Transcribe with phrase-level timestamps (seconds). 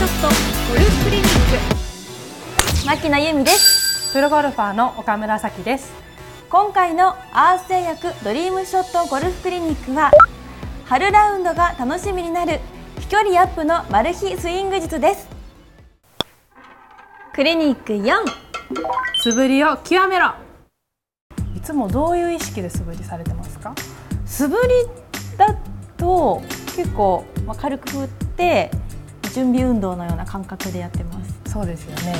[0.00, 0.06] ク
[1.10, 1.26] リニッ
[2.82, 2.86] ク。
[2.86, 4.14] 牧野由美です。
[4.14, 5.92] プロゴルファーの岡村咲です。
[6.48, 10.10] 今回のアース製薬ドリームショットゴルフクリニックは
[10.86, 12.60] 春ラウンドが楽しみになる
[12.98, 15.28] 飛距離アップのマル秘スイング術です。
[17.34, 18.24] クリニック4
[19.22, 20.32] 素振りを極めろ。
[21.54, 23.74] いつもどういう意識で素振りされてますか？
[24.24, 25.54] 素振りだ
[25.98, 26.40] と
[26.74, 28.70] 結構、まあ、軽く振って
[29.32, 31.52] 準備運動のような感覚でやってます。
[31.52, 32.14] そうですよね、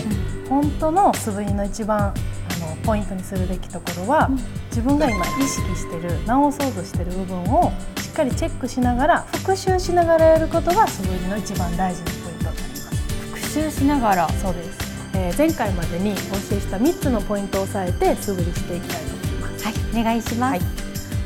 [0.44, 2.12] うん、本当の素振りの一番あ
[2.58, 4.36] のポイントにするべきところは、うん、
[4.66, 12.90] 自分が今意識してる直そうとしてる部分をしっかりチェックしながら復習しながらやることが素振りの一番大事なポイントになります。
[13.34, 14.28] 復習しながら？
[14.30, 14.78] そうです、
[15.14, 16.20] えー、前回までにお教
[16.56, 19.64] えした3つのポイントを押さえて素振りしていきたいと思います。
[19.64, 20.60] はいお願いします、はい、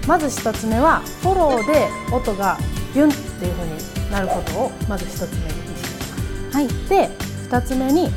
[0.09, 2.59] まず1つ目はフォローで音が
[2.95, 3.67] ビュンっていう風
[4.05, 5.64] になることをまず1つ目に
[6.55, 7.09] はい、で
[7.51, 8.09] 2つ目に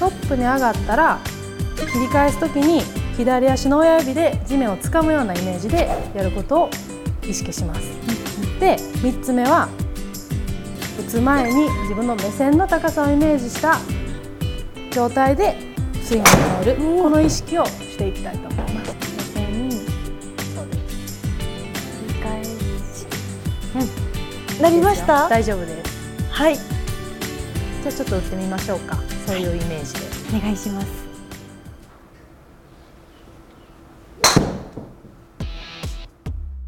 [0.00, 1.20] トップに上がったら
[1.76, 2.82] 切り返す時に
[3.16, 6.70] 左足の親指で地面をつかむようなイメージでやることを
[7.22, 7.82] 意識します。
[8.58, 9.68] で3つ目は
[10.98, 13.78] 打つ前に自分の目線の高さをイメージした
[14.90, 15.56] 状態で
[16.02, 18.96] スイングに変える、この意識をしていきたいと思います。
[24.56, 25.28] うん、なりました？
[25.28, 26.32] 大丈夫です。
[26.32, 26.75] はい
[27.88, 28.96] じゃあちょっと打ってみましょうか。
[29.28, 29.92] そういうイメージ
[30.32, 31.06] で、お願いします。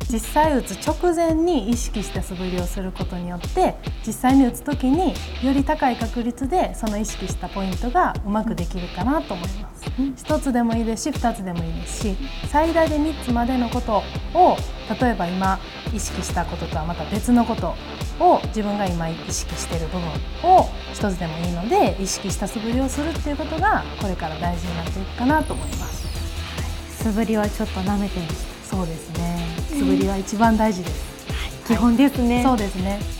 [0.08, 3.74] 実際打つ直前に意識した素振りをすることによって
[4.06, 14.02] 実際に打つ時により高い確率でその意識したポイントがうまくできるかなと思います、1つでもいいですし2つでもいいですし最大で3つまでのこと
[14.34, 14.56] を
[15.00, 15.58] 例えば今
[15.92, 17.74] 意識したこととはまた別のこと
[18.20, 20.02] を自分が今意識している部分
[20.50, 28.20] を1つでもいいので意識した素振りをするっていうことがこれから大事になっていくかなと思います、素振りはちょっと舐めて
[28.64, 29.46] そうですね。
[29.68, 33.17] 素振りは一番大事です、はい、基本ですね、そうですね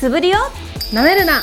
[0.00, 0.38] 素振りを。
[0.94, 1.42] 舐めるな。